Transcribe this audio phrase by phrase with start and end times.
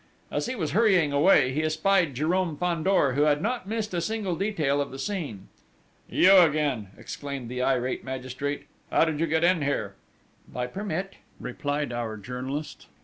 [0.31, 4.35] As he was hurrying away, he spied Jérôme Fandor, who had not missed a single
[4.35, 5.47] detail of the scene.
[6.09, 9.93] "You again!" exclaimed the irate magistrate: "How did you get in here?"
[10.51, 12.87] "By permit," replied our journalist.